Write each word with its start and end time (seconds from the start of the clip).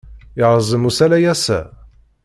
Yerẓem 0.39 0.87
usalay 0.89 1.25
ass-a? 1.33 1.59